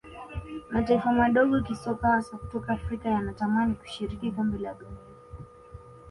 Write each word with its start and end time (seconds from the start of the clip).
mataifa 0.71 1.11
madogo 1.11 1.61
kisoka 1.61 2.07
hasa 2.07 2.37
kutoka 2.37 2.73
afrika 2.73 3.09
yanatamani 3.09 3.75
kushiriki 3.75 4.31
kombe 4.31 4.57
la 4.57 4.73
dunia 4.73 4.97